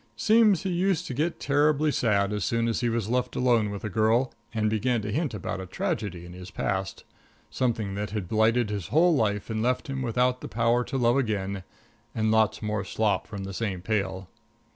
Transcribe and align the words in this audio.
Seems 0.17 0.63
he 0.63 0.71
used 0.71 1.05
to 1.05 1.13
get 1.13 1.39
terribly 1.39 1.91
sad 1.91 2.33
as 2.33 2.43
soon 2.43 2.67
as 2.67 2.79
he 2.79 2.89
was 2.89 3.07
left 3.07 3.35
alone 3.35 3.69
with 3.69 3.83
a 3.83 3.87
girl 3.91 4.33
and 4.51 4.67
began 4.67 4.99
to 5.03 5.11
hint 5.11 5.35
about 5.35 5.61
a 5.61 5.67
tragedy 5.67 6.25
in 6.25 6.33
his 6.33 6.49
past 6.49 7.03
something 7.51 7.93
that 7.93 8.09
had 8.09 8.27
blighted 8.27 8.71
his 8.71 8.87
whole 8.87 9.15
life 9.15 9.51
and 9.51 9.61
left 9.61 9.91
him 9.91 10.01
without 10.01 10.41
the 10.41 10.47
power 10.47 10.83
to 10.85 10.97
love 10.97 11.17
again 11.17 11.61
and 12.15 12.31
lots 12.31 12.63
more 12.63 12.83
slop 12.83 13.27
from 13.27 13.43
the 13.43 13.53
same 13.53 13.79
pail. 13.83 14.27